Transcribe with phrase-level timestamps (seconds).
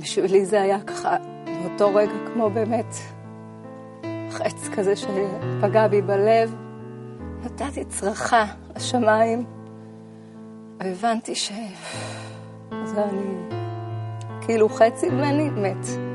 [0.00, 2.94] בשבילי זה היה ככה, באותו רגע כמו באמת
[4.30, 6.54] חץ כזה שפגע בי בלב.
[7.44, 8.44] נתתי צרחה
[8.76, 9.44] לשמיים,
[10.80, 11.52] והבנתי ש...
[12.84, 13.58] זה אני,
[14.40, 16.11] כאילו חצי ממני מת.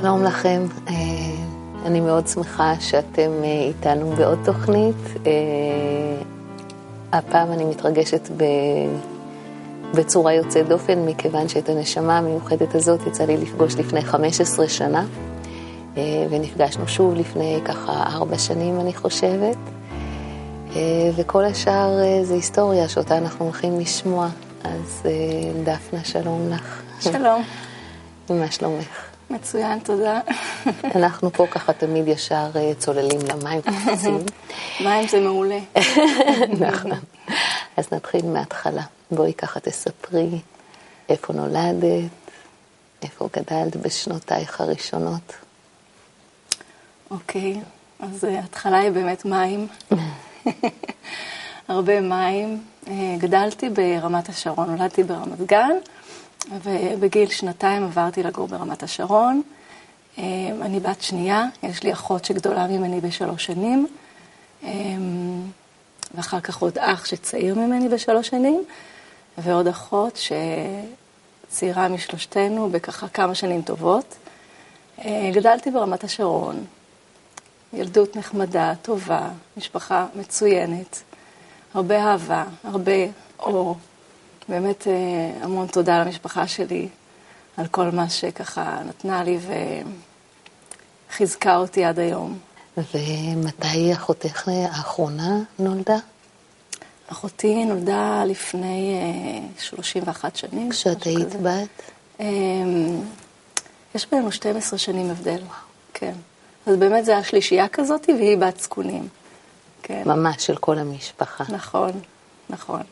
[0.00, 0.94] שלום לכם, אה,
[1.86, 4.96] אני מאוד שמחה שאתם אה, איתנו בעוד תוכנית.
[5.26, 5.32] אה,
[7.12, 8.28] הפעם אני מתרגשת
[9.94, 15.04] בצורה יוצאת דופן, מכיוון שאת הנשמה המיוחדת הזאת יצא לי לפגוש לפני 15 שנה,
[16.30, 19.56] ונפגשנו שוב לפני ככה ארבע שנים, אני חושבת.
[21.16, 21.90] וכל השאר
[22.22, 24.28] זה היסטוריה שאותה אנחנו הולכים לשמוע.
[24.64, 25.02] אז
[25.64, 26.82] דפנה, שלום לך.
[27.00, 27.42] שלום.
[28.30, 29.13] מה שלומך?
[29.30, 30.20] מצוין, תודה.
[30.94, 34.18] אנחנו פה ככה תמיד ישר אה, צוללים למים קפצים.
[34.84, 35.58] מים זה מעולה.
[36.68, 36.90] נכון.
[37.76, 38.82] אז נתחיל מההתחלה.
[39.10, 40.28] בואי ככה תספרי
[41.08, 42.10] איפה נולדת,
[43.02, 45.32] איפה גדלת בשנותייך הראשונות.
[47.10, 47.60] אוקיי,
[48.00, 49.66] אז אה, ההתחלה היא באמת מים.
[51.68, 52.62] הרבה מים.
[52.88, 55.76] אה, גדלתי ברמת השרון, נולדתי ברמת גן.
[56.50, 59.42] ובגיל שנתיים עברתי לגור ברמת השרון.
[60.18, 60.22] אמ,
[60.62, 63.86] אני בת שנייה, יש לי אחות שגדולה ממני בשלוש שנים,
[64.62, 65.42] אמ,
[66.14, 68.64] ואחר כך עוד אח שצעיר ממני בשלוש שנים,
[69.38, 70.18] ועוד אחות
[71.48, 74.14] שצעירה משלושתנו בככה כמה שנים טובות.
[74.98, 76.64] אה, גדלתי ברמת השרון,
[77.72, 81.02] ילדות נחמדה, טובה, משפחה מצוינת,
[81.74, 82.92] הרבה אהבה, הרבה
[83.38, 83.76] אור.
[84.48, 84.92] באמת אה,
[85.44, 86.88] המון תודה למשפחה שלי
[87.56, 89.38] על כל מה שככה נתנה לי
[91.10, 92.38] וחיזקה אותי עד היום.
[92.76, 95.98] ומתי אחותך האחרונה נולדה?
[97.06, 99.00] אחותי נולדה לפני
[99.58, 100.70] 31 אה, שנים.
[100.70, 101.82] כשאת היית בת?
[102.20, 103.00] אמ,
[103.94, 105.40] יש בינינו 12 שנים הבדל,
[105.94, 106.14] כן.
[106.66, 109.08] אז באמת זה היה שלישייה כזאת, והיא בת זקונים.
[109.82, 110.02] כן.
[110.06, 111.44] ממש של כל המשפחה.
[111.48, 111.92] נכון,
[112.50, 112.82] נכון.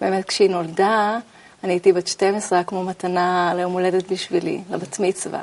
[0.00, 1.18] באמת כשהיא נולדה,
[1.64, 5.42] אני הייתי בת 12, היה כמו מתנה ליום הולדת בשבילי, לבת מצווה.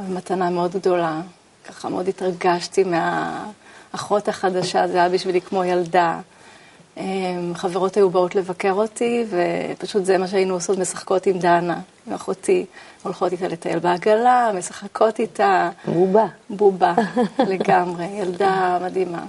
[0.00, 1.20] מתנה מאוד גדולה,
[1.68, 6.20] ככה מאוד התרגשתי מהאחות החדשה, זה היה בשבילי כמו ילדה.
[6.96, 12.12] אמ, חברות היו באות לבקר אותי, ופשוט זה מה שהיינו עושות, משחקות עם דנה, עם
[12.12, 12.66] אחותי,
[13.02, 15.70] הולכות איתה לטייל בעגלה, משחקות איתה.
[15.86, 16.26] בובה.
[16.50, 16.94] בובה,
[17.50, 19.24] לגמרי, ילדה מדהימה.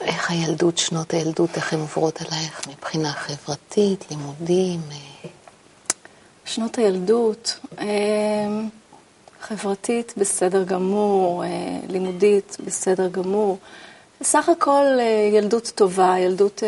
[0.00, 4.80] איך הילדות, שנות הילדות, איך הן עוברות עלייך מבחינה חברתית, לימודים?
[4.90, 5.28] אה?
[6.44, 7.86] שנות הילדות, אה,
[9.40, 11.48] חברתית בסדר גמור, אה,
[11.88, 13.58] לימודית בסדר גמור.
[14.20, 14.84] בסך הכל
[15.32, 16.62] ילדות טובה, ילדות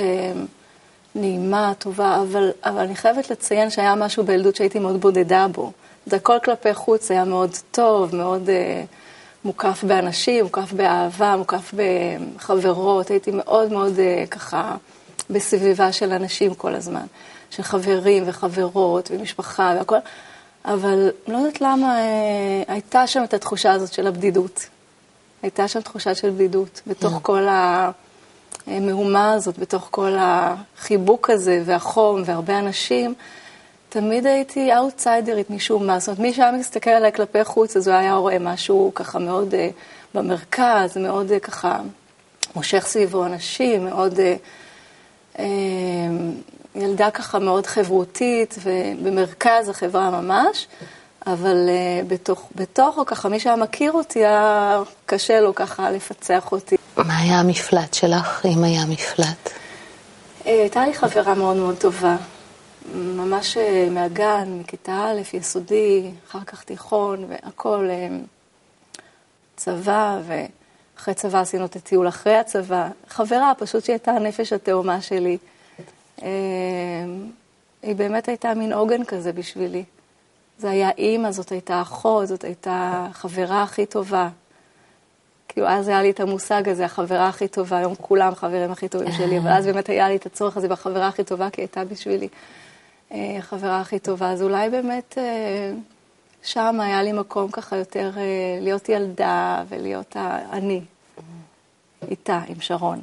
[1.15, 5.72] נעימה, טובה, אבל, אבל אני חייבת לציין שהיה משהו בילדות שהייתי מאוד בודדה בו.
[6.06, 8.49] זה הכל כלפי חוץ היה מאוד טוב, מאוד...
[9.44, 14.76] מוקף באנשים, מוקף באהבה, מוקף בחברות, הייתי מאוד מאוד אה, ככה
[15.30, 17.06] בסביבה של אנשים כל הזמן,
[17.50, 19.98] של חברים וחברות ומשפחה והכל,
[20.64, 24.66] אבל לא יודעת למה אה, הייתה שם את התחושה הזאת של הבדידות.
[25.42, 27.20] הייתה שם תחושה של בדידות בתוך mm.
[27.20, 27.47] כל
[28.66, 33.14] המהומה הזאת, בתוך כל החיבוק הזה והחום והרבה אנשים.
[33.92, 35.98] תמיד הייתי אאוטסיידרית משום מה.
[35.98, 39.54] זאת אומרת, מי שהיה מסתכל עליי כלפי חוץ, אז הוא היה רואה משהו ככה מאוד
[39.54, 39.56] uh,
[40.14, 41.80] במרכז, מאוד uh, ככה
[42.56, 44.19] מושך סביבו אנשים, מאוד...
[44.19, 45.41] Uh, uh,
[46.75, 50.66] ילדה ככה מאוד חברותית ובמרכז החברה ממש,
[51.26, 56.76] אבל uh, בתוך, בתוכו ככה, מי שהיה מכיר אותי, היה קשה לו ככה לפצח אותי.
[56.97, 59.50] מה היה המפלט שלך, אם היה מפלט?
[60.44, 62.16] הייתה לי חברה מאוד מאוד טובה.
[62.94, 68.09] ממש אה, מהגן, מכיתה א', יסודי, אחר כך תיכון, והכל אה,
[69.56, 72.89] צבא, ואחרי צבא עשינו את הטיול אחרי הצבא.
[73.09, 75.39] חברה, פשוט שהיא הייתה הנפש התאומה שלי.
[76.22, 76.28] אה,
[77.83, 79.84] היא באמת הייתה מין עוגן כזה בשבילי.
[80.59, 84.28] זה היה אימא, זאת הייתה אחות, זאת הייתה חברה הכי טובה.
[85.48, 89.12] כאילו, אז היה לי את המושג הזה, החברה הכי טובה, היום כולם חברים הכי טובים
[89.12, 91.84] שלי, אבל אז באמת היה לי את הצורך הזה בחברה הכי טובה, כי היא הייתה
[91.84, 92.28] בשבילי.
[93.12, 95.72] אה, החברה הכי טובה, אז אולי באמת אה,
[96.42, 100.16] שם היה לי מקום ככה יותר אה, להיות ילדה ולהיות
[100.53, 100.80] אני,
[102.10, 103.00] איתה, עם שרון.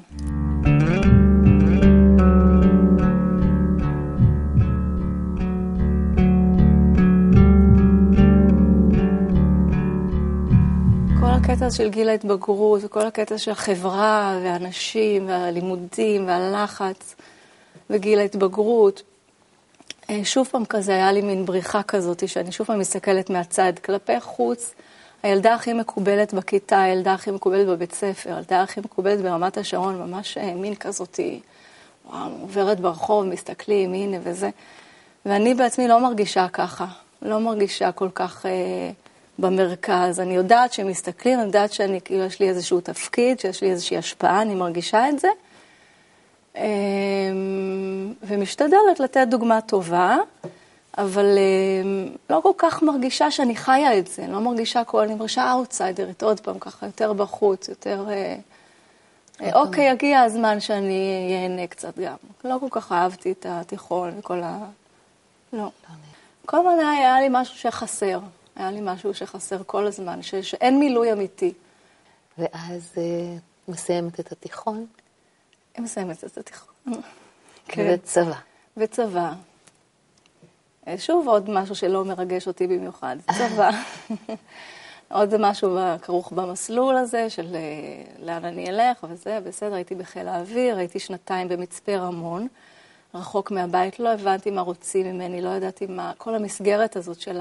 [11.21, 17.15] הקטע של גיל ההתבגרות, וכל הקטע של החברה, והאנשים, והלימודים, והלחץ,
[17.89, 19.03] וגיל ההתבגרות,
[20.09, 23.73] אה, שוב פעם כזה, היה לי מין בריחה כזאת, שאני שוב פעם מסתכלת מהצד.
[23.85, 24.73] כלפי חוץ,
[25.23, 30.38] הילדה הכי מקובלת בכיתה, הילדה הכי מקובלת בבית ספר, הילדה הכי מקובלת ברמת השרון, ממש
[30.38, 31.19] אה, מין כזאת,
[32.06, 34.50] וואו, עוברת ברחוב, מסתכלים, הנה וזה.
[35.25, 36.85] ואני בעצמי לא מרגישה ככה,
[37.21, 38.51] לא מרגישה כל כך אה,
[39.39, 40.19] במרכז.
[40.19, 43.97] אני יודעת שהם מסתכלים, אני יודעת שאני, כאילו, יש לי איזשהו תפקיד, שיש לי איזושהי
[43.97, 45.27] השפעה, אני מרגישה את זה.
[46.56, 46.63] אה,
[48.24, 50.18] ומשתדלת לתת דוגמה טובה,
[50.98, 55.51] אבל אה, לא כל כך מרגישה שאני חיה את זה, לא מרגישה כל, אני מרגישה
[55.51, 58.06] אאוטסיידרית, עוד פעם, ככה, יותר בחוץ, יותר...
[58.10, 58.36] אה,
[59.42, 62.16] אה אוקיי, יגיע הזמן שאני אהנה קצת גם.
[62.44, 64.57] לא כל כך אהבתי את התיכון וכל ה...
[65.54, 65.69] לא.
[66.46, 68.19] כל הזמן היה לי משהו שחסר,
[68.56, 70.36] היה לי משהו שחסר כל הזמן, ש...
[70.36, 71.54] שאין מילוי אמיתי.
[72.40, 73.00] ואז uh,
[73.72, 74.86] מסיימת את התיכון?
[75.79, 76.73] מסיימת את התיכון.
[77.67, 77.93] כן.
[77.93, 78.35] וצבא.
[78.77, 79.33] וצבא.
[80.87, 83.69] אה, שוב עוד משהו שלא מרגש אותי במיוחד, צבא.
[85.11, 90.77] עוד משהו כרוך במסלול הזה של אה, לאן אני אלך וזה, בסדר, הייתי בחיל האוויר,
[90.77, 92.47] הייתי שנתיים במצפה רמון.
[93.13, 97.39] רחוק מהבית, לא הבנתי מה רוצים ממני, לא ידעתי מה, כל המסגרת הזאת של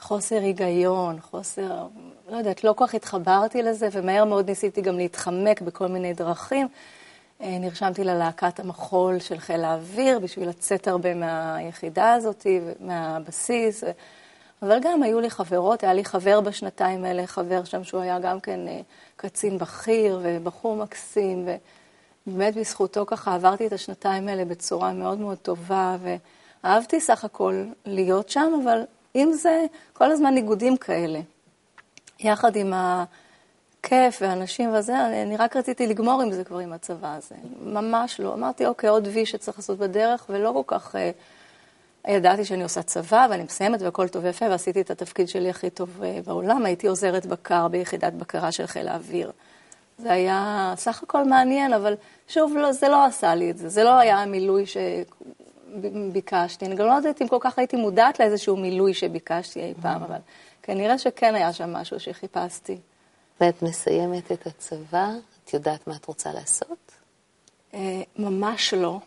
[0.00, 1.86] החוסר היגיון, חוסר,
[2.30, 6.68] לא יודעת, לא כל כך התחברתי לזה, ומהר מאוד ניסיתי גם להתחמק בכל מיני דרכים.
[7.40, 12.46] אה, נרשמתי ללהקת המחול של חיל האוויר בשביל לצאת הרבה מהיחידה הזאת,
[12.80, 13.84] מהבסיס.
[14.62, 18.40] אבל גם היו לי חברות, היה לי חבר בשנתיים האלה, חבר שם שהוא היה גם
[18.40, 18.80] כן אה,
[19.16, 21.44] קצין בכיר ובחור מקסים.
[21.46, 21.56] ו...
[22.26, 25.96] באמת בזכותו ככה עברתי את השנתיים האלה בצורה מאוד מאוד טובה,
[26.64, 28.82] ואהבתי סך הכל להיות שם, אבל
[29.14, 31.20] עם זה, כל הזמן ניגודים כאלה.
[32.20, 32.72] יחד עם
[33.84, 37.34] הכיף והאנשים וזה, אני רק רציתי לגמור עם זה כבר עם הצבא הזה.
[37.60, 38.34] ממש לא.
[38.34, 40.96] אמרתי, אוקיי, עוד וי שצריך לעשות בדרך, ולא כל כך...
[40.96, 41.10] אה,
[42.08, 46.02] ידעתי שאני עושה צבא ואני מסיימת והכל טוב ויפה, ועשיתי את התפקיד שלי הכי טוב
[46.02, 46.64] אה, בעולם.
[46.64, 49.32] הייתי עוזרת בקר ביחידת בקרה של חיל האוויר.
[49.98, 51.94] זה היה סך הכל מעניין, אבל
[52.28, 53.68] שוב, לא, זה לא עשה לי את זה.
[53.68, 54.64] זה לא היה המילוי
[55.76, 56.66] שביקשתי.
[56.66, 60.18] אני גם לא יודעת אם כל כך הייתי מודעת לאיזשהו מילוי שביקשתי אי פעם, אבל
[60.62, 62.78] כנראה שכן היה שם משהו שחיפשתי.
[63.40, 65.10] ואת מסיימת את הצבא,
[65.44, 66.92] את יודעת מה את רוצה לעשות?
[67.74, 68.98] אה, ממש לא.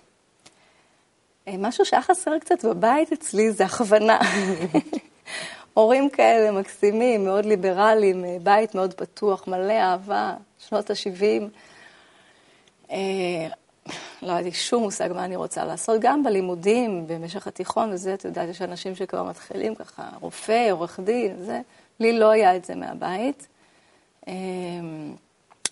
[1.48, 4.20] אה, משהו שהיה חסר קצת בבית אצלי זה הכוונה.
[5.74, 11.44] הורים כאלה מקסימים, מאוד ליברליים, אה, בית מאוד פתוח, מלא אהבה, שנות ה-70.
[12.92, 13.48] אה,
[14.22, 18.26] לא היה לי שום מושג מה אני רוצה לעשות, גם בלימודים, במשך התיכון וזה, את
[18.26, 21.62] יודעת, יש אנשים שכבר מתחילים ככה, רופא, עורך דין, זה,
[22.00, 23.48] לי לא היה את זה מהבית.
[24.28, 24.34] אה,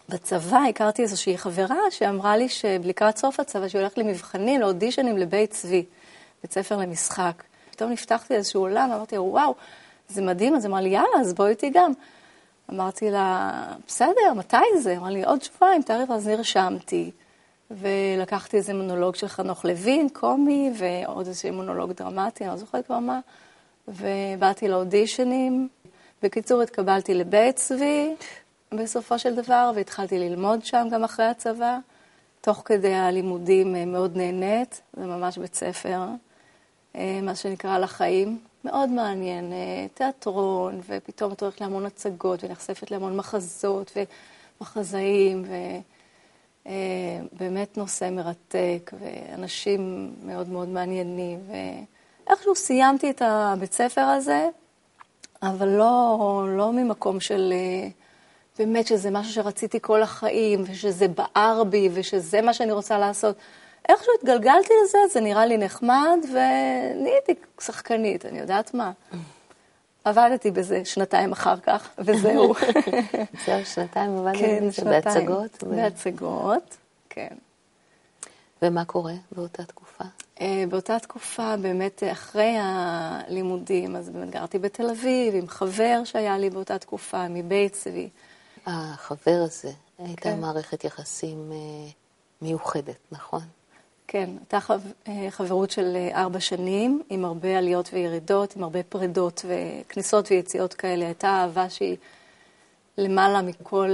[0.09, 5.85] בצבא הכרתי איזושהי חברה שאמרה לי שלקראת סוף הצבא, שהיא הולכת למבחנים, לאודישנים לבית צבי,
[6.41, 7.43] בית ספר למשחק.
[7.71, 9.55] פתאום נפתחתי איזשהו עולם, אמרתי, וואו,
[10.09, 11.91] זה מדהים, אז אמרה לי, יאללה, אז בואי איתי גם.
[12.71, 13.51] אמרתי לה,
[13.87, 14.97] בסדר, מתי זה?
[14.97, 17.11] אמרה לי, עוד שבועיים, תאריך, אז נרשמתי.
[17.71, 22.99] ולקחתי איזה מונולוג של חנוך לוין, קומי, ועוד איזה מונולוג דרמטי, אני לא זוכרת כבר
[22.99, 23.19] מה,
[23.87, 25.67] ובאתי לאודישנים.
[26.23, 28.15] בקיצור, התקבלתי לבית צבי
[28.73, 31.77] בסופו של דבר, והתחלתי ללמוד שם גם אחרי הצבא.
[32.45, 36.01] תוך כדי הלימודים אה, מאוד נהנית, זה ממש בית ספר,
[36.95, 38.39] אה, מה שנקרא לחיים.
[38.63, 43.97] מאוד מעניין, אה, תיאטרון, ופתאום את הולכת להמון הצגות, ונחשפת להמון מחזות
[44.61, 45.45] ומחזאים,
[46.65, 51.39] ובאמת נושא מרתק, ואנשים מאוד מאוד מעניינים.
[52.27, 54.49] ואיכשהו סיימתי את הבית ספר הזה,
[55.43, 57.53] אבל לא, לא ממקום של...
[58.59, 63.35] אה, באמת שזה משהו שרציתי כל החיים, ושזה בער בי, ושזה מה שאני רוצה לעשות.
[63.89, 68.91] איכשהו התגלגלתי לזה, זה נראה לי נחמד, ונהייתי שחקנית, אני יודעת מה.
[70.05, 72.53] עבדתי בזה שנתיים אחר כך, וזהו.
[73.45, 75.63] זהו, שנתיים עבדת כן, בזה בהצגות?
[75.63, 76.77] בהצגות,
[77.09, 77.35] כן.
[78.61, 80.03] ומה קורה באותה תקופה?
[80.41, 86.49] אה, באותה תקופה, באמת אחרי הלימודים, אז באמת גרתי בתל אביב עם חבר שהיה לי
[86.49, 88.09] באותה תקופה, מבית צבי.
[88.65, 90.39] החבר הזה, הייתה כן.
[90.39, 91.57] מערכת יחסים אה,
[92.41, 93.41] מיוחדת, נכון?
[94.07, 94.57] כן, הייתה
[95.07, 100.73] אה, חברות של אה, ארבע שנים, עם הרבה עליות וירידות, עם הרבה פרידות וכניסות ויציאות
[100.73, 101.05] כאלה.
[101.05, 101.97] הייתה אהבה שהיא
[102.97, 103.89] למעלה מכל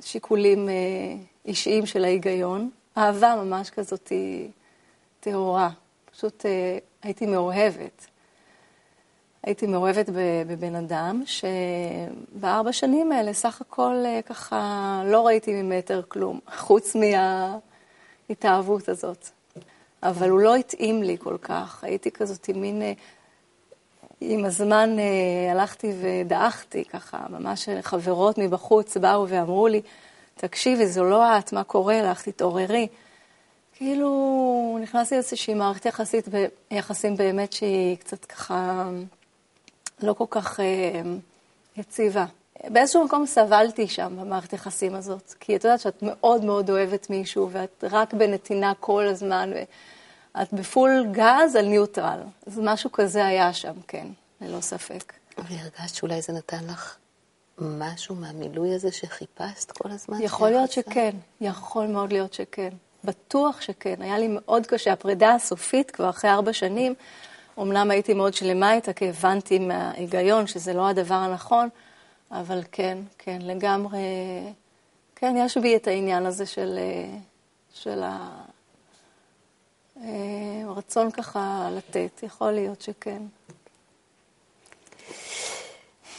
[0.00, 0.68] שיקולים
[1.44, 2.70] אישיים של ההיגיון.
[2.98, 4.12] אהבה ממש כזאת
[5.20, 5.70] טהורה,
[6.12, 6.44] פשוט
[7.02, 8.06] הייתי מאוהבת.
[9.46, 10.08] הייתי מאוהבת
[10.46, 16.96] בבן אדם, שבארבע שנים האלה סך הכל אה, ככה לא ראיתי ממטר כלום, חוץ
[18.30, 19.28] מההתאהבות הזאת.
[20.02, 22.82] אבל הוא לא התאים לי כל כך, הייתי כזאת עם מין...
[22.82, 22.92] אה,
[24.20, 29.82] עם הזמן אה, הלכתי ודעכתי, ככה, ממש חברות מבחוץ באו ואמרו לי,
[30.34, 32.88] תקשיבי, זו לא את, מה קורה לך, תתעוררי.
[33.72, 36.28] כאילו, נכנסתי לאיזושהי מערכת יחסית,
[36.70, 38.88] יחסים באמת שהיא קצת ככה
[40.02, 41.02] לא כל כך אה,
[41.76, 42.24] יציבה.
[42.64, 47.48] באיזשהו מקום סבלתי שם במערכת יחסים הזאת, כי את יודעת שאת מאוד מאוד אוהבת מישהו,
[47.52, 49.50] ואת רק בנתינה כל הזמן,
[50.34, 52.20] ואת בפול גז על ניוטרל.
[52.46, 54.06] אז משהו כזה היה שם, כן,
[54.40, 55.12] ללא ספק.
[55.38, 56.96] והרגשת שאולי זה נתן לך
[57.58, 60.22] משהו מהמילוי הזה שחיפשת כל הזמן?
[60.22, 61.10] יכול להיות שכן,
[61.40, 62.70] יכול מאוד להיות שכן.
[63.04, 64.02] בטוח שכן.
[64.02, 64.92] היה לי מאוד קשה.
[64.92, 66.94] הפרידה הסופית, כבר אחרי ארבע שנים,
[67.58, 71.68] אמנם הייתי מאוד שלמה איתה, כי הבנתי מההיגיון שזה לא הדבר הנכון,
[72.30, 73.98] אבל כן, כן, לגמרי,
[75.16, 76.78] כן, יש בי את העניין הזה של,
[77.74, 78.02] של
[80.64, 83.22] הרצון ככה לתת, יכול להיות שכן.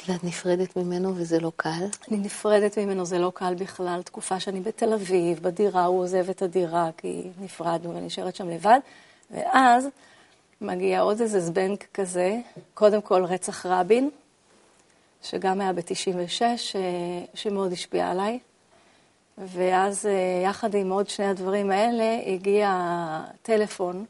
[0.07, 1.85] ואת נפרדת ממנו וזה לא קל?
[2.11, 4.01] אני נפרדת ממנו, זה לא קל בכלל.
[4.01, 8.79] תקופה שאני בתל אביב, בדירה, הוא עוזב את הדירה כי נפרדנו ונשארת שם לבד.
[9.31, 9.87] ואז
[10.61, 12.37] מגיע עוד איזה זבנג כזה,
[12.73, 14.09] קודם כל רצח רבין,
[15.23, 16.41] שגם היה ב-96,
[17.33, 18.39] שמאוד השפיע עליי.
[19.37, 22.71] ואז אה, יחד עם עוד שני הדברים האלה, הגיע
[23.41, 24.05] טלפון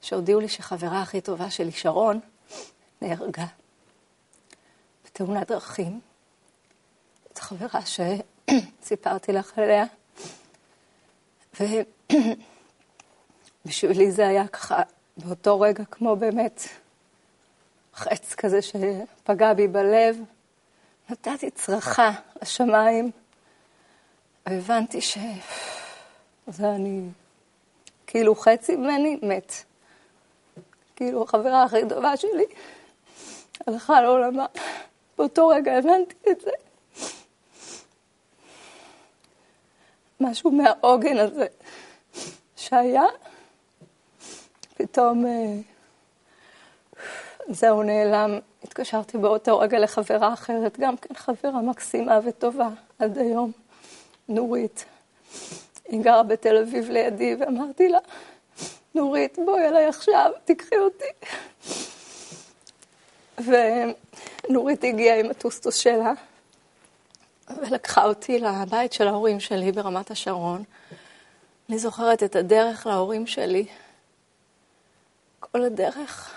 [0.00, 2.20] שהודיעו לי שחברה הכי טובה שלי, שרון,
[3.02, 3.46] נהרגה.
[5.04, 6.00] בתאונת דרכים.
[7.28, 7.80] זאת חברה
[8.82, 9.84] שסיפרתי לך עליה.
[13.64, 14.82] ובשבילי זה היה ככה,
[15.16, 16.62] באותו רגע, כמו באמת
[17.94, 20.18] חץ כזה שפגע בי בלב.
[21.10, 22.10] נתתי צרחה
[22.42, 23.10] לשמיים,
[24.46, 25.20] והבנתי שזה
[26.60, 27.08] אני,
[28.06, 29.52] כאילו חצי ממני מת.
[30.96, 32.44] כאילו החברה הכי טובה שלי
[33.66, 34.46] הלכה לעולמה.
[35.18, 36.50] באותו רגע הבנתי את זה.
[40.20, 41.46] משהו מהעוגן הזה
[42.56, 43.02] שהיה,
[44.82, 45.54] פתאום אה,
[47.48, 48.38] זהו נעלם.
[48.64, 53.52] התקשרתי באותו רגע לחברה אחרת, גם כן חברה מקסימה וטובה עד היום,
[54.28, 54.84] נורית.
[55.88, 57.98] היא גרה בתל אביב לידי, ואמרתי לה,
[58.94, 61.04] נורית, בואי אליי עכשיו, תקחי אותי.
[64.48, 66.12] ונורית הגיעה עם הטוסטוס שלה,
[67.56, 70.64] ולקחה אותי לבית של ההורים שלי ברמת השרון.
[71.68, 73.66] אני זוכרת את הדרך להורים שלי,
[75.50, 76.34] כל הדרך,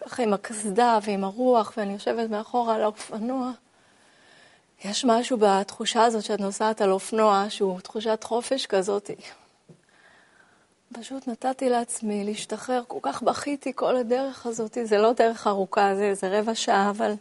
[0.00, 3.50] ככה עם הקסדה ועם הרוח, ואני יושבת מאחורה על האופנוע.
[4.84, 9.10] יש משהו בתחושה הזאת שאת נוסעת על אופנוע, שהוא תחושת חופש כזאת.
[10.92, 16.14] פשוט נתתי לעצמי להשתחרר, כל כך בכיתי כל הדרך הזאת, זה לא דרך ארוכה, זה,
[16.14, 17.14] זה רבע שעה, אבל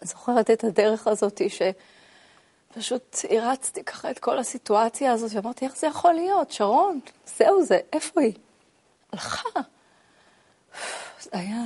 [0.00, 6.12] זוכרת את הדרך הזאת שפשוט הרצתי ככה את כל הסיטואציה הזאת, ואמרתי, איך זה יכול
[6.12, 6.50] להיות?
[6.50, 7.00] שרון,
[7.38, 8.34] זהו זה, איפה היא?
[9.14, 9.60] הלכה.
[11.20, 11.62] זה היה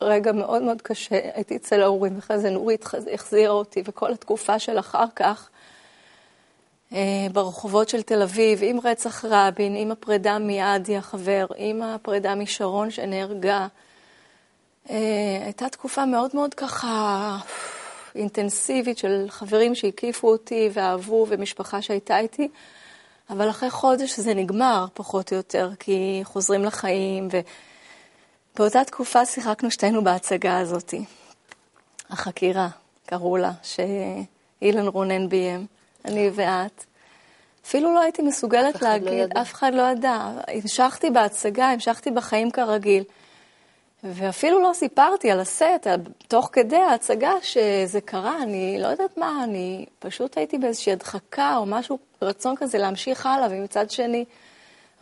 [0.00, 2.84] רגע מאוד מאוד קשה, הייתי אצל ההורים, אחרי זה נורית
[3.14, 5.48] החזירה אותי, וכל התקופה של אחר כך,
[6.92, 12.90] אה, ברחובות של תל אביב, עם רצח רבין, עם הפרידה מעדי החבר, עם הפרידה משרון
[12.90, 13.66] שנהרגה.
[14.90, 14.96] אה,
[15.44, 17.36] הייתה תקופה מאוד מאוד ככה
[18.14, 22.48] אינטנסיבית של חברים שהקיפו אותי ואהבו ומשפחה שהייתה איתי,
[23.30, 27.28] אבל אחרי חודש זה נגמר פחות או יותר, כי חוזרים לחיים,
[28.54, 30.94] ובאותה תקופה שיחקנו שתינו בהצגה הזאת,
[32.10, 32.68] החקירה,
[33.06, 35.66] קראו לה, שאילן רונן ביים.
[36.04, 36.84] אני ואת.
[37.66, 40.30] אפילו לא הייתי מסוגלת לא להגיד, לא אף אחד לא ידע.
[40.48, 43.04] המשכתי בהצגה, המשכתי בחיים כרגיל.
[44.14, 45.86] ואפילו לא סיפרתי על הסט,
[46.28, 51.66] תוך כדי ההצגה שזה קרה, אני לא יודעת מה, אני פשוט הייתי באיזושהי הדחקה או
[51.66, 54.24] משהו, רצון כזה להמשיך הלאה, ומצד שני,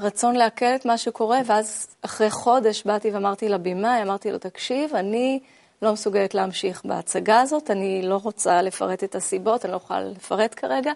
[0.00, 5.40] רצון לעכל את מה שקורה, ואז אחרי חודש באתי ואמרתי לבמאי, אמרתי לו, תקשיב, אני
[5.82, 10.54] לא מסוגלת להמשיך בהצגה הזאת, אני לא רוצה לפרט את הסיבות, אני לא יכולה לפרט
[10.56, 10.92] כרגע.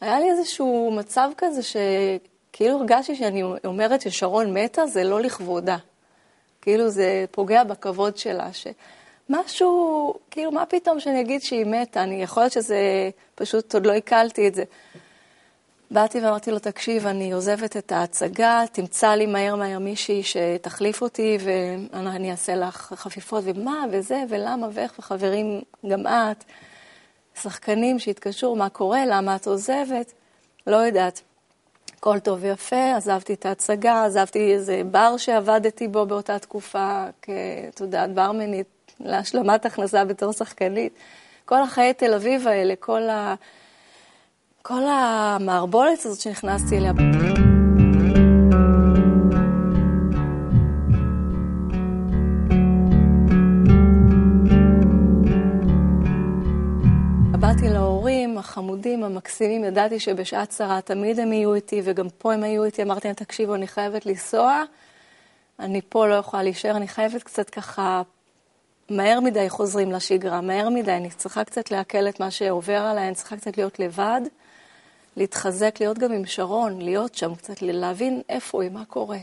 [0.00, 5.76] היה לי איזשהו מצב כזה שכאילו הרגשתי שאני אומרת ששרון מתה, זה לא לכבודה.
[6.64, 12.42] כאילו זה פוגע בכבוד שלה, שמשהו, כאילו מה פתאום שאני אגיד שהיא מתה, אני יכול
[12.42, 14.64] להיות שזה, פשוט עוד לא עיכלתי את זה.
[15.90, 21.38] באתי ואמרתי לו, תקשיב, אני עוזבת את ההצגה, תמצא לי מהר מהר מישהי שתחליף אותי
[21.40, 26.44] ואני אעשה לך חפיפות, ומה, וזה, ולמה, ואיך, וחברים, גם את,
[27.42, 30.12] שחקנים שהתקשרו, מה קורה, למה את עוזבת,
[30.66, 31.22] לא יודעת.
[32.04, 38.14] הכל טוב ויפה, עזבתי את ההצגה, עזבתי איזה בר שעבדתי בו באותה תקופה, כאת יודעת,
[38.14, 38.66] ברמנית,
[39.00, 40.92] להשלמת הכנסה בתור שחקנית.
[41.44, 43.34] כל החיי תל אביב האלה, כל ה...
[44.62, 46.92] כל המערבולת הזאת שנכנסתי אליה.
[58.54, 63.08] החמודים, המקסימים, ידעתי שבשעת צרה תמיד הם יהיו איתי, וגם פה הם היו איתי, אמרתי
[63.08, 64.62] להם, תקשיבו, אני חייבת לנסוע,
[65.58, 68.02] אני פה לא יכולה להישאר, אני חייבת קצת ככה,
[68.90, 73.14] מהר מדי חוזרים לשגרה, מהר מדי, אני צריכה קצת לעכל את מה שעובר עליי, אני
[73.14, 74.20] צריכה קצת להיות לבד.
[75.16, 79.18] להתחזק, להיות גם עם שרון, להיות שם קצת, להבין איפה היא, מה קורה.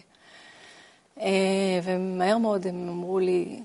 [1.19, 3.59] אה, ומהר מאוד הם אמרו לי,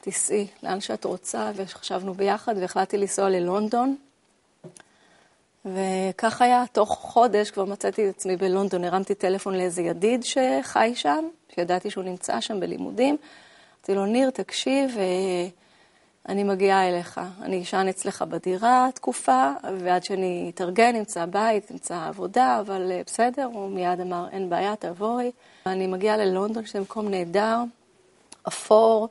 [0.00, 3.96] תיסעי לאן שאת רוצה, וחשבנו ביחד, והחלטתי לנסוע ללונדון.
[5.64, 11.24] וכך היה, תוך חודש כבר מצאתי את עצמי בלונדון, הרמתי טלפון לאיזה ידיד שחי שם,
[11.54, 13.16] שידעתי שהוא נמצא שם בלימודים.
[13.76, 15.48] אמרתי לו, ניר, תקשיב, אה,
[16.28, 17.20] אני מגיעה אליך.
[17.42, 23.44] אני אשן אצלך בדירה תקופה, ועד שאני אתארגן, אמצא בית, אמצא עבודה, אבל אה, בסדר,
[23.44, 25.30] הוא מיד אמר, אין בעיה, תעבורי.
[25.66, 27.58] אני מגיעה ללונדון, שזה מקום נהדר,
[28.48, 29.08] אפור,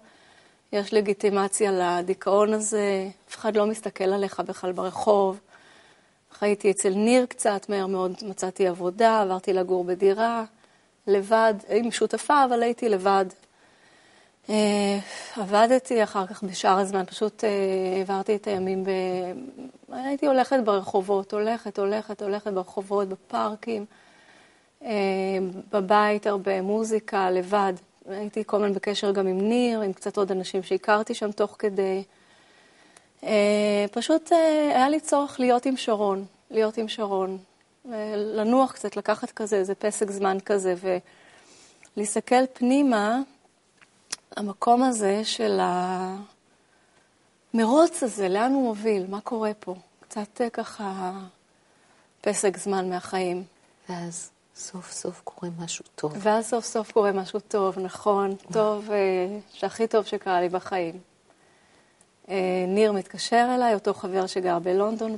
[0.74, 5.40] יש לגיטימציה לדיכאון הזה, אף אחד לא מסתכל עליך בכלל ברחוב.
[6.34, 10.44] חייתי אצל ניר קצת, מהר מאוד מצאתי עבודה, עברתי לגור בדירה,
[11.08, 13.26] לבד, עם שותפה, אבל הייתי לבד.
[14.50, 15.00] אה,
[15.36, 17.50] עבדתי אחר כך בשאר הזמן, פשוט אה,
[17.98, 18.90] העברתי את הימים ב...
[19.92, 23.86] הייתי הולכת ברחובות, הולכת, הולכת, הולכת ברחובות, בפארקים,
[24.84, 24.92] אה,
[25.72, 27.74] בבית הרבה, מוזיקה, לבד.
[28.10, 32.04] הייתי כל הזמן בקשר גם עם ניר, עם קצת עוד אנשים שהכרתי שם תוך כדי.
[33.92, 34.32] פשוט
[34.72, 37.38] היה לי צורך להיות עם שרון, להיות עם שרון.
[38.16, 40.74] לנוח קצת, לקחת כזה, איזה פסק זמן כזה,
[41.98, 43.20] ולהסתכל פנימה.
[44.38, 45.60] המקום הזה של
[47.54, 49.76] המרוץ הזה, לאן הוא מוביל, מה קורה פה?
[50.00, 51.12] קצת אה, ככה
[52.22, 53.44] פסק זמן מהחיים.
[53.90, 56.14] ואז סוף סוף קורה משהו טוב.
[56.20, 61.00] ואז סוף סוף קורה משהו טוב, נכון, טוב, אה, שהכי טוב שקרה לי בחיים.
[62.30, 65.18] אה, ניר מתקשר אליי, אותו חבר שגר בלונדון,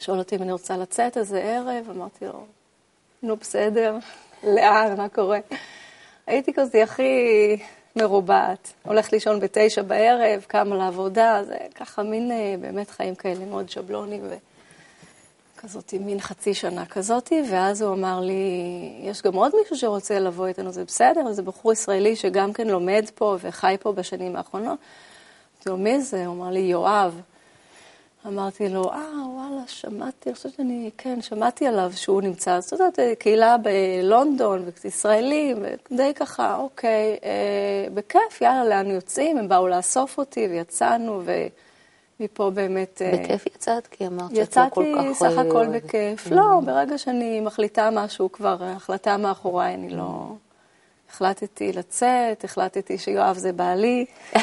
[0.00, 2.44] ושואל אותי אם אני רוצה לצאת איזה ערב, אמרתי לו,
[3.22, 3.96] נו בסדר,
[4.54, 5.38] לאן, מה קורה?
[6.26, 7.56] הייתי כזה הכי
[7.96, 8.72] מרובעת.
[8.82, 14.24] הולכת לישון בתשע בערב, קמה לעבודה, זה ככה מין אה, באמת חיים כאלה מאוד שבלונים
[15.56, 18.42] וכזאת, מין חצי שנה כזאתי, ואז הוא אמר לי,
[19.02, 23.04] יש גם עוד מישהו שרוצה לבוא איתנו, זה בסדר, זה בחור ישראלי שגם כן לומד
[23.14, 24.78] פה וחי פה בשנים האחרונות.
[25.54, 26.26] אמרתי לו, מי זה?
[26.26, 27.20] הוא אמר לי, יואב.
[28.26, 32.98] אמרתי לו, אה, וואלה, שמעתי, אני חושבת שאני, כן, שמעתי עליו שהוא נמצא, זאת אומרת,
[33.18, 39.38] קהילה בלונדון, ישראלים, די ככה, אוקיי, אה, בכיף, יאללה, לאן יוצאים?
[39.38, 41.22] הם באו לאסוף אותי ויצאנו,
[42.20, 43.02] ומפה באמת...
[43.02, 43.86] אה, בכיף יצאת?
[43.86, 45.04] כי אמרת שאת לא כל כך...
[45.04, 46.26] יצאתי סך הכל בכיף.
[46.30, 50.32] לא, ברגע שאני מחליטה משהו, כבר החלטה מאחוריי, אני לא...
[51.10, 54.06] החלטתי לצאת, החלטתי שיואב זה בעלי.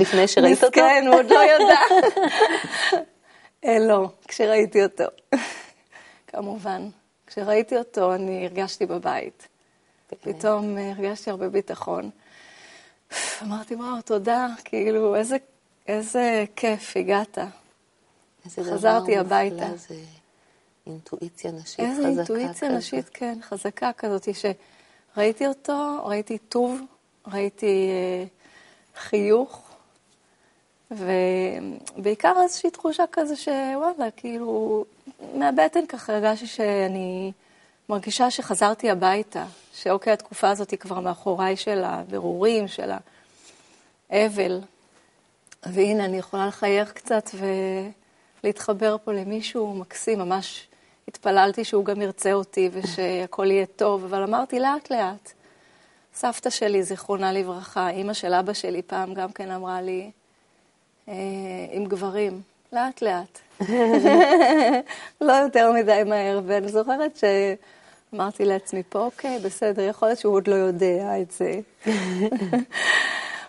[0.00, 0.74] לפני שראית אותו?
[0.74, 1.80] כן, הוא עוד לא ידע.
[3.64, 5.04] אה, לא, כשראיתי אותו.
[6.26, 6.88] כמובן.
[7.26, 9.48] כשראיתי אותו, אני הרגשתי בבית.
[10.20, 12.10] פתאום אה, הרגשתי הרבה ביטחון.
[13.42, 15.36] אמרתי, וואו, תודה, כאילו, איזה,
[15.88, 17.38] איזה כיף, הגעת.
[18.48, 19.76] חזרתי הביתה.
[19.76, 19.94] זה...
[20.88, 22.08] אינטואיציה נשית איזה חזקה.
[22.08, 22.68] איזה אינטואיציה.
[22.68, 24.28] נשית, כן, חזקה כזאת,
[25.14, 26.80] שראיתי אותו, ראיתי טוב,
[27.26, 28.24] ראיתי אה,
[28.96, 29.62] חיוך,
[30.90, 34.84] ובעיקר איזושהי תחושה כזה שוואלה, כאילו,
[35.34, 37.32] מהבטן ככה הרגשתי שאני
[37.88, 42.90] מרגישה שחזרתי הביתה, שאוקיי, התקופה הזאת היא כבר מאחוריי של הבירורים, של
[44.10, 44.60] האבל,
[45.66, 47.30] והנה, אני יכולה לחייך קצת
[48.44, 50.67] ולהתחבר פה למישהו מקסים, ממש
[51.08, 55.32] התפללתי שהוא גם ירצה אותי ושהכול יהיה טוב, אבל אמרתי לאט לאט.
[56.14, 60.10] סבתא שלי, זיכרונה לברכה, אימא של אבא שלי פעם גם כן אמרה לי,
[61.08, 61.14] אה,
[61.70, 62.40] עם גברים,
[62.72, 63.38] לאט לאט.
[65.20, 67.18] לא יותר מדי מהר, ואני זוכרת
[68.12, 71.60] שאמרתי לעצמי פה, אוקיי, בסדר, יכול להיות שהוא עוד לא יודע את זה.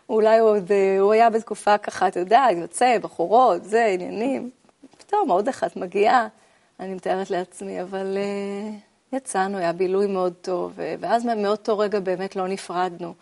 [0.10, 4.50] אולי הוא עוד, אה, הוא היה בתקופה ככה, אתה יודע, יוצא, בחורות, זה, עניינים.
[4.98, 6.28] פתאום עוד אחת מגיעה.
[6.80, 12.48] אני מתארת לעצמי, אבל uh, יצאנו, היה בילוי מאוד טוב, ואז מאותו רגע באמת לא
[12.48, 13.14] נפרדנו.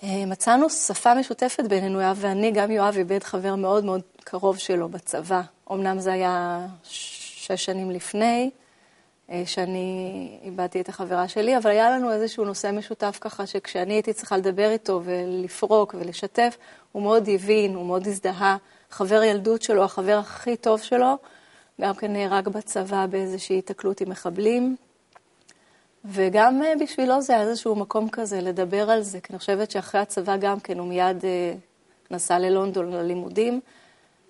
[0.00, 4.88] Uh, מצאנו שפה משותפת בינינו, יואב ואני, גם יואב איבד חבר מאוד מאוד קרוב שלו
[4.88, 5.40] בצבא.
[5.72, 8.50] אמנם זה היה שש שנים לפני,
[9.30, 14.12] אה, שאני איבדתי את החברה שלי, אבל היה לנו איזשהו נושא משותף ככה, שכשאני הייתי
[14.12, 16.56] צריכה לדבר איתו ולפרוק ולשתף,
[16.92, 18.56] הוא מאוד הבין, הוא מאוד הזדהה.
[18.90, 21.18] חבר ילדות שלו, החבר הכי טוב שלו,
[21.80, 24.76] גם כן נהרג בצבא באיזושהי התקלות עם מחבלים.
[26.04, 30.00] וגם אה, בשבילו זה היה איזשהו מקום כזה לדבר על זה, כי אני חושבת שאחרי
[30.00, 31.54] הצבא גם כן הוא מיד אה,
[32.10, 33.60] נסע ללונדון ללימודים,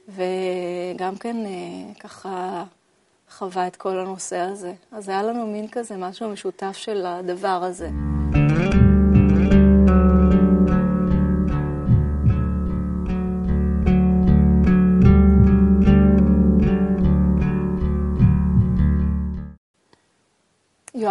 [0.08, 1.36] וגם כן
[2.00, 2.64] ככה
[3.30, 4.72] חווה את כל הנושא הזה.
[4.92, 7.88] אז היה לנו מין כזה משהו משותף של הדבר הזה.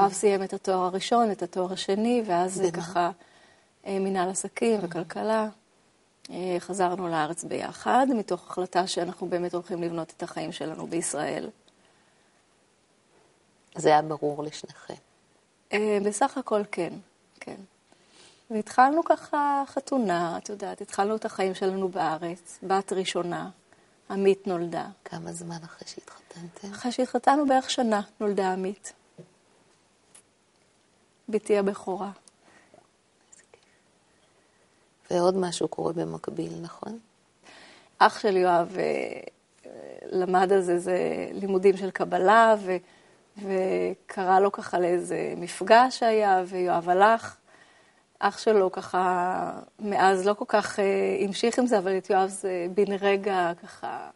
[0.08, 3.12] יואב סיים את התואר הראשון, את התואר השני, ואז זה ככה
[3.86, 5.50] אה, מנהל עסקים וכלכלה.
[6.30, 11.50] אה, חזרנו לארץ ביחד, מתוך החלטה שאנחנו באמת הולכים לבנות את החיים שלנו בישראל.
[13.76, 14.94] זה היה ברור לשניכם.
[15.74, 16.94] אה, בסך הכל כן,
[17.40, 17.62] כן.
[18.50, 23.50] והתחלנו ככה חתונה, את יודעת, התחלנו את החיים שלנו בארץ, בת ראשונה,
[24.10, 24.86] עמית נולדה.
[25.06, 26.72] כמה זמן אחרי שהתחתנתם?
[26.72, 28.94] אחרי שהתחתנו בערך שנה נולדה עמית.
[31.30, 32.12] בתי הבכורה.
[35.12, 37.00] ועוד משהו קורה במקביל, נכון?
[37.98, 39.20] אח של יואב אה,
[40.12, 42.78] למד על זה, זה לימודים של קבלה, ו...
[43.38, 47.38] וקרא לו ככה לאיזה מפגש שהיה, ויואב הלך.
[48.20, 52.68] אח שלו ככה, מאז לא כל כך אה, המשיך עם זה, אבל את יואב זה
[52.74, 54.10] בן רגע ככה...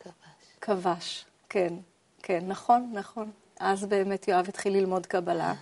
[0.00, 0.14] כבש.
[0.60, 1.74] כבש, כן,
[2.22, 3.30] כן, נכון, נכון.
[3.60, 5.54] אז באמת יואב התחיל ללמוד קבלה.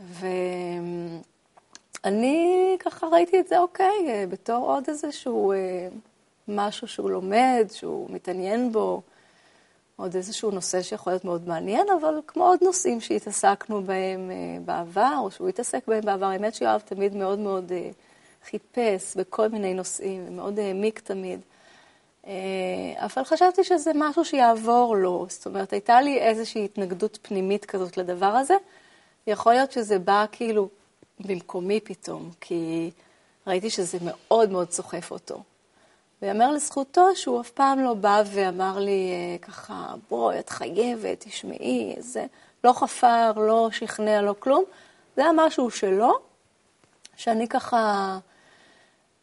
[0.00, 0.76] ואני
[2.80, 5.88] ככה ראיתי את זה, אוקיי, אה, בתור עוד איזשהו אה,
[6.48, 9.02] משהו שהוא לומד, שהוא מתעניין בו.
[9.96, 15.14] עוד איזשהו נושא שיכול להיות מאוד מעניין, אבל כמו עוד נושאים שהתעסקנו בהם אה, בעבר,
[15.18, 17.72] או שהוא התעסק בהם בעבר, האמת שיואב תמיד מאוד מאוד
[18.44, 21.40] חיפש בכל מיני נושאים, ומאוד העמיק תמיד.
[22.96, 28.26] אבל חשבתי שזה משהו שיעבור לו, זאת אומרת, הייתה לי איזושהי התנגדות פנימית כזאת לדבר
[28.26, 28.54] הזה.
[29.26, 30.68] יכול להיות שזה בא כאילו
[31.20, 32.90] במקומי פתאום, כי
[33.46, 35.42] ראיתי שזה מאוד מאוד סוחף אותו.
[36.22, 41.94] ויאמר לזכותו שהוא אף פעם לא בא ואמר לי אה, ככה, בואי, את חייבת, תשמעי,
[41.98, 42.26] זה,
[42.64, 44.64] לא חפר, לא שכנע, לא כלום.
[45.16, 46.18] זה היה משהו שלו,
[47.16, 48.18] שאני ככה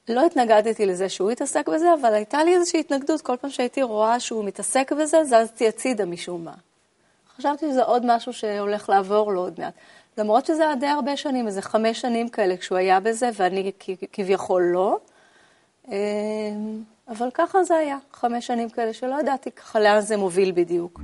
[0.10, 4.20] לא התנגדתי לזה שהוא התעסק בזה, אבל הייתה לי איזושהי התנגדות כל פעם שהייתי רואה
[4.20, 6.54] שהוא מתעסק בזה, זזתי הצידה משום מה.
[7.40, 9.74] חשבתי שזה עוד משהו שהולך לעבור לו עוד מעט.
[10.18, 13.72] למרות שזה היה די הרבה שנים, איזה חמש שנים כאלה כשהוא היה בזה, ואני
[14.14, 14.98] כביכול לא.
[15.88, 15.94] אמ,
[17.08, 21.02] אבל ככה זה היה, חמש שנים כאלה שלא ידעתי ככה לאן זה מוביל בדיוק.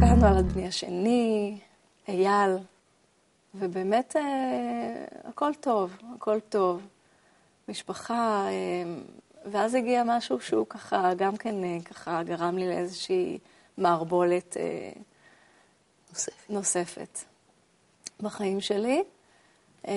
[0.00, 1.58] ואז נולד בני השני,
[2.08, 2.56] אייל,
[3.54, 6.82] ובאמת אה, הכל טוב, הכל טוב.
[7.68, 8.94] משפחה, אה,
[9.52, 13.38] ואז הגיע משהו שהוא ככה, גם כן אה, ככה גרם לי לאיזושהי...
[13.78, 14.92] מערבולת אה,
[16.10, 16.50] נוספת.
[16.50, 17.18] נוספת
[18.20, 19.02] בחיים שלי.
[19.88, 19.92] אה,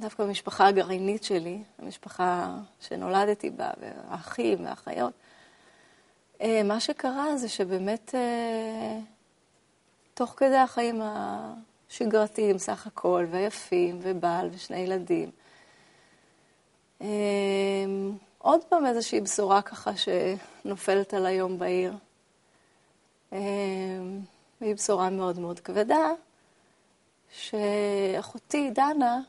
[0.00, 5.12] דווקא במשפחה הגרעינית שלי, המשפחה שנולדתי בה, והאחים והאחיות,
[6.40, 8.14] אה, מה שקרה זה שבאמת
[10.14, 11.02] תוך כדי החיים
[11.90, 15.30] השגרתיים סך הכל, ויפים, ובעל ושני ילדים,
[18.38, 21.94] עוד פעם איזושהי בשורה ככה שנופלת על היום בעיר.
[23.32, 23.40] והיא
[24.60, 26.10] אמ, בשורה מאוד מאוד כבדה,
[27.32, 29.20] שאחותי דנה,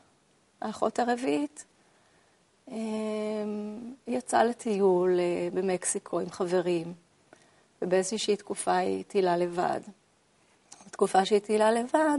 [0.60, 1.64] האחות הרביעית,
[2.68, 6.94] אמ, יצאה לטיול אה, במקסיקו עם חברים,
[7.82, 9.80] ובאיזושהי תקופה היא טילה לבד.
[10.86, 12.18] בתקופה שהיא טילה לבד,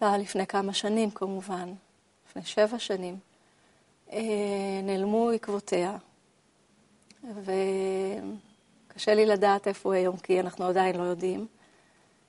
[0.00, 1.74] זה היה לפני כמה שנים כמובן,
[2.28, 3.18] לפני שבע שנים.
[4.12, 5.96] אה, נעלמו עקבותיה,
[7.24, 11.46] וקשה לי לדעת איפה היא היום, כי אנחנו עדיין לא יודעים.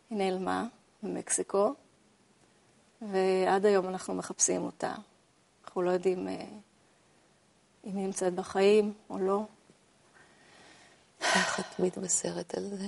[0.09, 0.65] היא נעלמה
[1.03, 1.73] במקסיקו,
[3.01, 4.95] ועד היום אנחנו מחפשים אותה.
[5.65, 6.33] אנחנו לא יודעים אה,
[7.85, 9.45] אם היא נמצאת בחיים או לא.
[11.21, 12.87] איך את מתבשרת על זה?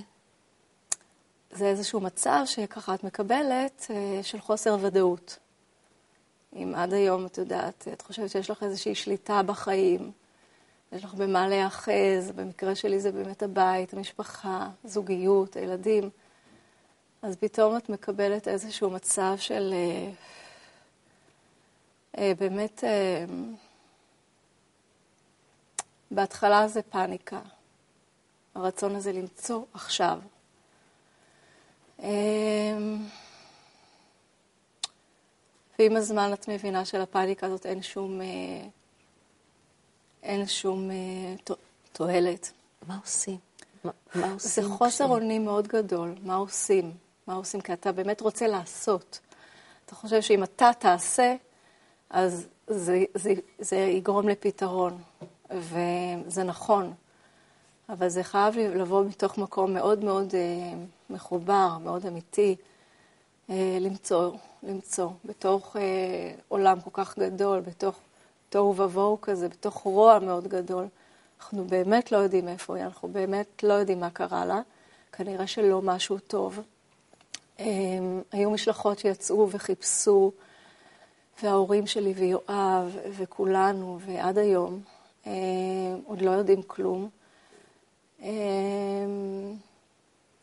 [1.52, 5.38] זה איזשהו מצב שככה את מקבלת אה, של חוסר ודאות.
[6.56, 10.12] אם עד היום, את יודעת, את חושבת שיש לך איזושהי שליטה בחיים,
[10.92, 16.10] יש לך במה להיאחז, במקרה שלי זה באמת הבית, המשפחה, זוגיות, הילדים,
[17.22, 20.12] אז פתאום את מקבלת איזשהו מצב של אה,
[22.18, 22.84] אה, באמת,
[26.12, 27.40] בהתחלה זה פאניקה,
[28.56, 30.20] הרצון הזה למצוא עכשיו.
[35.80, 38.22] ועם הזמן את מבינה שלפאניקה הזאת אין שום,
[40.24, 40.90] אין שום
[41.94, 42.52] תועלת.
[42.88, 43.38] מה עושים?
[43.84, 44.64] מה, מה עושים?
[44.64, 46.92] זה חוסר אונים מאוד גדול, מה עושים?
[47.28, 47.62] מה עושים?
[47.62, 49.20] כי אתה באמת רוצה לעשות.
[49.86, 51.36] אתה חושב שאם אתה תעשה,
[52.10, 55.02] אז זה, זה, זה יגרום לפתרון,
[55.52, 56.94] וזה נכון.
[57.90, 60.74] אבל זה חייב לבוא מתוך מקום מאוד מאוד אה,
[61.10, 62.56] מחובר, מאוד אמיתי,
[63.50, 64.32] אה, למצוא,
[64.64, 65.82] למצוא, בתוך אה,
[66.48, 68.00] עולם כל כך גדול, בתוך
[68.50, 70.86] תוהו ובוהו כזה, בתוך רוע מאוד גדול.
[71.40, 74.62] אנחנו באמת לא יודעים איפה היא, אנחנו באמת לא יודעים מה קרה לה.
[75.12, 76.60] כנראה שלא משהו טוב.
[78.32, 80.32] היו משלחות שיצאו וחיפשו,
[81.44, 84.82] וההורים שלי ויואב וכולנו, ועד היום,
[86.06, 87.10] עוד לא יודעים כלום.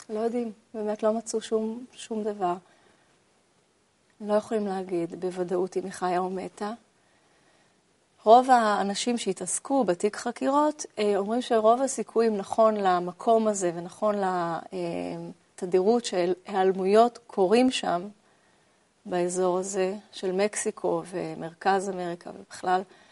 [0.08, 2.54] לא יודעים, באמת לא מצאו שום, שום דבר.
[4.20, 6.72] לא יכולים להגיד בוודאות אם היא חיה או מתה.
[8.24, 14.14] רוב האנשים שהתעסקו בתיק חקירות אה, אומרים שרוב הסיכויים נכון למקום הזה ונכון
[15.56, 18.08] לתדירות של היעלמויות קורים שם,
[19.06, 23.05] באזור הזה של מקסיקו ומרכז אמריקה ובכלל, אה,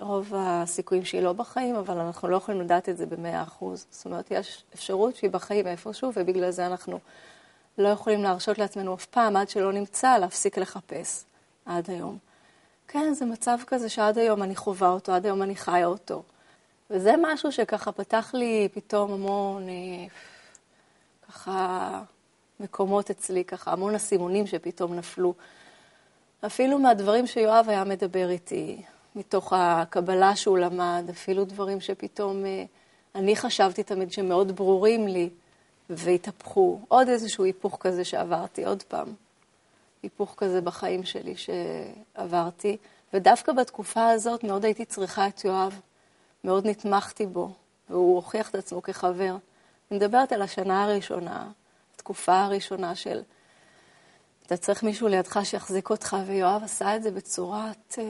[0.00, 3.86] רוב הסיכויים שהיא לא בחיים, אבל אנחנו לא יכולים לדעת את זה במאה אחוז.
[3.90, 6.98] זאת אומרת, יש אפשרות שהיא בחיים איפשהו, ובגלל זה אנחנו
[7.78, 11.24] לא יכולים להרשות לעצמנו אף פעם, עד שלא נמצא, להפסיק לחפש
[11.66, 12.18] עד היום.
[12.88, 16.22] כן, זה מצב כזה שעד היום אני חווה אותו, עד היום אני חיה אותו.
[16.90, 20.06] וזה משהו שככה פתח לי פתאום המון, אה,
[21.28, 22.02] ככה,
[22.60, 25.34] מקומות אצלי, ככה, המון אסימונים שפתאום נפלו.
[26.46, 28.82] אפילו מהדברים שיואב היה מדבר איתי,
[29.18, 32.64] מתוך הקבלה שהוא למד, אפילו דברים שפתאום אה,
[33.14, 35.30] אני חשבתי תמיד שמאוד ברורים לי,
[35.90, 36.80] והתהפכו.
[36.88, 39.06] עוד איזשהו היפוך כזה שעברתי, עוד פעם.
[40.02, 42.76] היפוך כזה בחיים שלי שעברתי,
[43.14, 45.80] ודווקא בתקופה הזאת מאוד הייתי צריכה את יואב,
[46.44, 47.50] מאוד נתמכתי בו,
[47.90, 49.36] והוא הוכיח את עצמו כחבר.
[49.90, 51.50] אני מדברת על השנה הראשונה,
[51.94, 53.20] התקופה הראשונה של
[54.48, 58.04] אתה צריך מישהו לידך שיחזיק אותך, ויואב עשה את זה בצורת אה,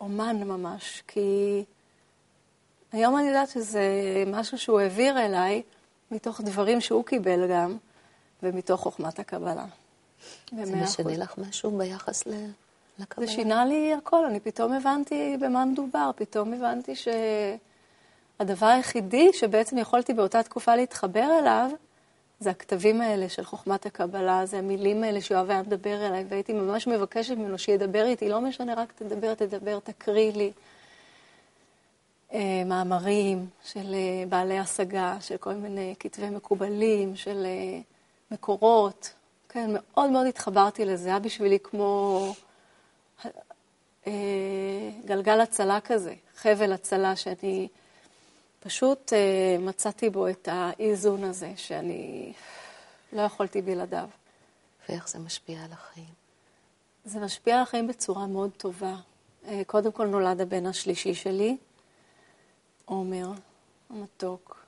[0.00, 1.64] אומן ממש, כי
[2.92, 3.82] היום אני יודעת שזה
[4.26, 5.62] משהו שהוא העביר אליי
[6.10, 7.76] מתוך דברים שהוא קיבל גם,
[8.42, 9.64] ומתוך חוכמת הקבלה.
[10.64, 12.24] זה משנה לך משהו ביחס
[12.98, 13.26] לקבלה?
[13.26, 20.14] זה שינה לי הכל, אני פתאום הבנתי במה מדובר, פתאום הבנתי שהדבר היחידי שבעצם יכולתי
[20.14, 21.70] באותה תקופה להתחבר אליו,
[22.40, 26.86] זה הכתבים האלה של חוכמת הקבלה, זה המילים האלה שיואב היה מדבר אליי, והייתי ממש
[26.86, 30.52] מבקשת ממנו שידבר איתי, לא משנה, רק תדבר, תדבר, תקריא לי.
[32.32, 37.80] אה, מאמרים של אה, בעלי השגה, של כל מיני כתבי מקובלים, של אה,
[38.30, 39.12] מקורות.
[39.48, 42.32] כן, מאוד מאוד התחברתי לזה, היה בשבילי כמו
[45.04, 47.68] גלגל הצלה כזה, חבל הצלה שאני
[48.60, 49.12] פשוט
[49.58, 52.32] מצאתי בו את האיזון הזה, שאני
[53.12, 54.08] לא יכולתי בלעדיו.
[54.88, 56.18] ואיך זה משפיע על החיים?
[57.04, 58.96] זה משפיע על החיים בצורה מאוד טובה.
[59.66, 61.56] קודם כל נולד הבן השלישי שלי,
[62.84, 63.32] עומר
[63.90, 64.66] המתוק,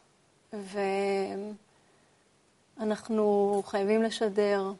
[2.76, 4.72] ואנחנו חייבים לשדר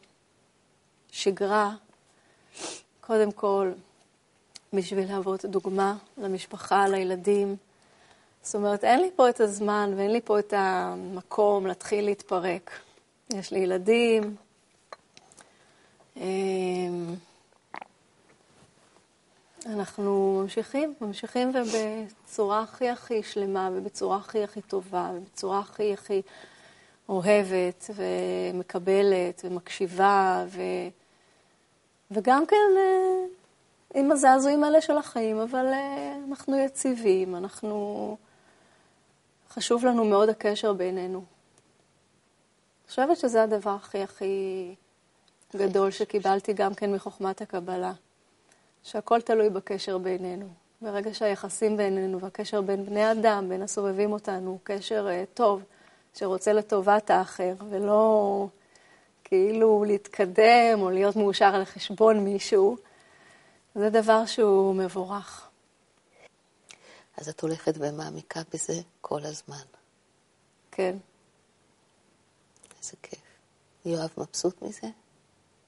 [1.11, 1.75] שגרה,
[3.01, 3.71] קודם כל,
[4.73, 7.55] בשביל להוות דוגמה למשפחה, לילדים.
[8.43, 12.71] זאת אומרת, אין לי פה את הזמן ואין לי פה את המקום להתחיל להתפרק.
[13.33, 14.35] יש לי ילדים.
[16.17, 17.15] אמ,
[19.65, 26.21] אנחנו ממשיכים, ממשיכים ובצורה הכי הכי שלמה ובצורה הכי הכי טובה ובצורה הכי הכי
[27.09, 30.61] אוהבת ומקבלת ומקשיבה ו...
[32.11, 33.25] וגם כן אה,
[33.93, 38.17] עם הזעזועים האלה של החיים, אבל אה, אנחנו יציבים, אנחנו...
[39.53, 41.17] חשוב לנו מאוד הקשר בינינו.
[41.19, 44.75] אני חושבת שזה הדבר הכי הכי
[45.55, 47.93] גדול שקיבלתי גם כן מחוכמת הקבלה.
[48.83, 50.47] שהכל תלוי בקשר בינינו.
[50.81, 55.63] ברגע שהיחסים בינינו והקשר בין בני אדם, בין הסובבים אותנו, קשר uh, טוב,
[56.13, 58.47] שרוצה לטובת האחר, ולא
[59.23, 62.77] כאילו להתקדם או להיות מאושר על חשבון מישהו,
[63.75, 65.50] זה דבר שהוא מבורך.
[67.17, 69.65] אז את הולכת ומעמיקה בזה כל הזמן.
[70.71, 70.97] כן.
[72.79, 73.19] איזה כיף.
[73.85, 74.87] יואב מבסוט מזה?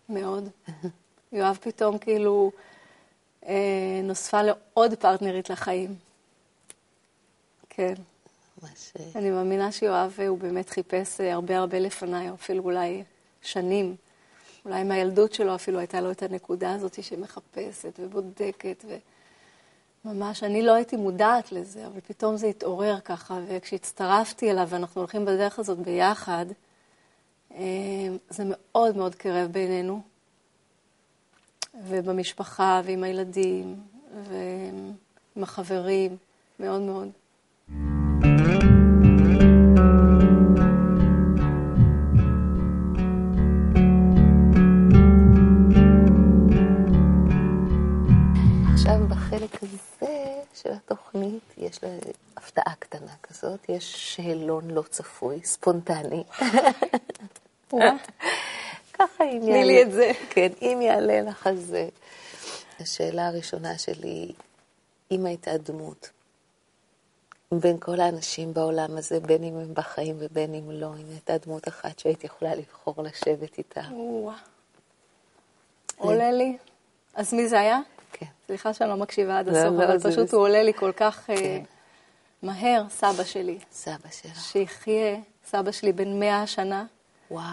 [0.09, 0.49] מאוד.
[1.31, 2.51] יואב פתאום כאילו
[3.45, 5.95] אה, נוספה לעוד פרטנרית לחיים.
[7.69, 7.93] כן.
[8.61, 8.93] ממש...
[8.99, 13.03] אה, אני מאמינה שיואב הוא באמת חיפש אה, הרבה הרבה לפניי, אפילו אולי
[13.41, 13.95] שנים.
[14.65, 18.85] אולי מהילדות שלו אפילו הייתה לו את הנקודה הזאת שמחפשת ובודקת.
[20.05, 25.25] וממש, אני לא הייתי מודעת לזה, אבל פתאום זה התעורר ככה, וכשהצטרפתי אליו ואנחנו הולכים
[25.25, 26.45] בדרך הזאת ביחד,
[27.51, 27.59] אה,
[28.29, 30.01] זה מאוד מאוד קרב בינינו,
[31.87, 33.75] ובמשפחה, ועם הילדים,
[34.23, 36.17] ועם החברים,
[36.59, 37.09] מאוד מאוד.
[50.53, 51.89] של התוכנית, יש לה
[52.37, 56.23] הפתעה קטנה כזאת, יש שאלון לא צפוי, ספונטני.
[58.93, 59.41] ככה אם יעלה.
[59.41, 60.11] תני לי את זה.
[60.29, 61.75] כן, אם יעלה לך, אז
[62.79, 64.31] השאלה הראשונה שלי,
[65.11, 66.09] אם הייתה דמות
[67.51, 71.67] בין כל האנשים בעולם הזה, בין אם הם בחיים ובין אם לא, אם הייתה דמות
[71.67, 73.81] אחת שהיית יכולה לבחור לשבת איתה.
[75.97, 76.57] עולה לי.
[77.15, 77.79] אז מי זה היה?
[78.13, 78.25] כן.
[78.47, 81.63] סליחה שאני לא מקשיבה עד הסוף, אבל פשוט הוא עולה לי כל כך אה, כן.
[82.41, 83.59] מהר, סבא שלי.
[83.71, 84.39] סבא שלך.
[84.39, 86.85] שיחיה, סבא שלי בן מאה שנה.
[87.31, 87.43] וואו.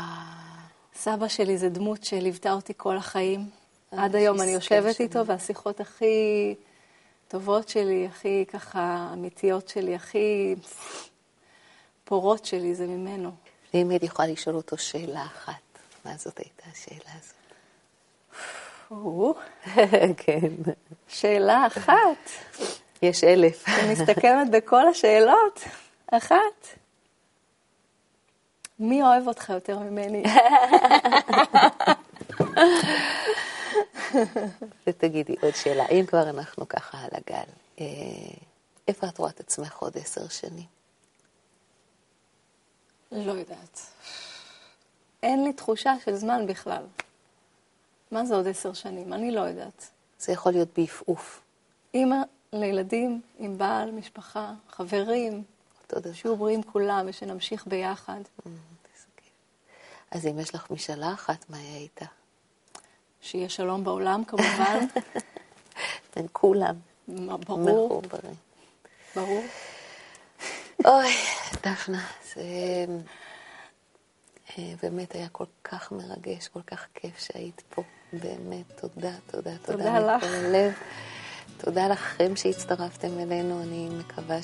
[0.94, 3.48] סבא שלי זה דמות שליוותה אותי כל החיים.
[3.92, 6.54] אה, עד היום אני יושבת איתו, והשיחות הכי
[7.28, 10.54] טובות שלי, הכי ככה אמיתיות שלי, הכי
[12.04, 13.30] פורות שלי, זה ממנו.
[13.74, 17.34] ואם הייתי יכולה לשאול אותו שאלה אחת, מה זאת הייתה השאלה הזאת?
[20.24, 20.48] כן.
[21.08, 22.30] שאלה אחת.
[23.02, 23.68] יש אלף.
[23.68, 25.64] אני מסתכלת בכל השאלות.
[26.12, 26.66] אחת.
[28.78, 30.22] מי אוהב אותך יותר ממני?
[34.86, 37.50] ותגידי עוד שאלה, אם כבר אנחנו ככה על הגל,
[37.80, 37.86] אה,
[38.88, 40.66] איפה את רואה את עצמך עוד עשר שנים?
[43.12, 43.80] לא יודעת.
[45.22, 46.82] אין לי תחושה של זמן בכלל.
[48.10, 49.12] מה זה עוד עשר שנים?
[49.12, 49.90] אני לא יודעת.
[50.18, 51.40] זה יכול להיות בעפעוף.
[51.94, 52.16] אימא
[52.52, 55.44] לילדים, עם בעל, משפחה, חברים.
[56.12, 58.20] שיהיו בריאים כולם ושנמשיך ביחד.
[58.20, 58.48] Mm,
[60.10, 62.04] אז אם יש לך משאלה אחת, מה היא הייתה?
[63.20, 64.86] שיהיה שלום בעולם כמובן.
[66.16, 66.74] בין כולם.
[67.08, 68.02] ברור.
[69.16, 69.42] ברור.
[70.84, 71.14] אוי,
[71.62, 72.42] דפנה, זה...
[74.58, 77.82] אה, באמת היה כל כך מרגש, כל כך כיף שהיית פה.
[78.12, 79.78] באמת, תודה, תודה, תודה.
[79.78, 80.24] תודה לך.
[80.52, 80.72] לב.
[81.58, 84.38] תודה לכם שהצטרפתם אלינו, אני מקווה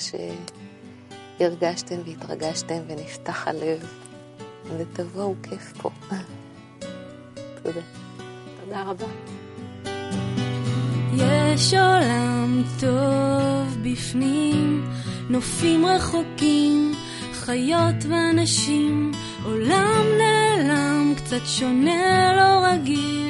[1.39, 3.87] שהרגשתם והתרגשתם ונפתח הלב,
[4.77, 5.89] ותבואו כיף פה.
[7.63, 7.81] תודה.
[8.63, 9.07] תודה רבה.
[11.13, 14.89] יש עולם טוב בפנים,
[15.29, 16.93] נופים רחוקים,
[17.33, 19.11] חיות ואנשים,
[19.43, 23.26] עולם נעלם, קצת שונה, לא רגיל.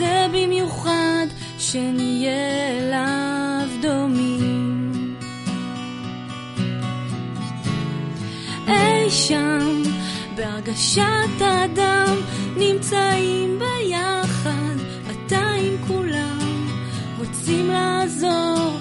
[0.00, 1.26] רוצה במיוחד
[1.58, 5.16] שנהיה אליו דומים.
[8.68, 9.82] אי שם
[10.36, 11.02] בהרגשת
[11.40, 12.16] אדם
[12.56, 14.76] נמצאים ביחד,
[15.10, 16.68] אתה עם כולם,
[17.18, 18.78] רוצים לעזור,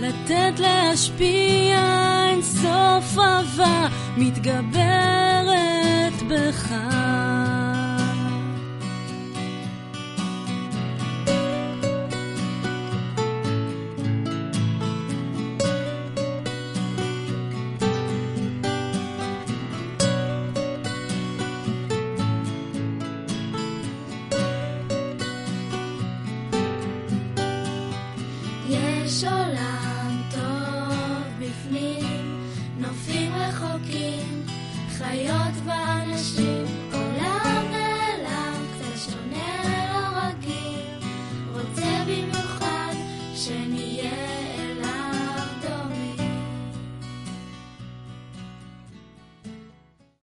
[0.00, 1.78] לתת להשפיע
[2.30, 5.52] אין סוף אהבה מתגברת
[6.28, 6.74] בך.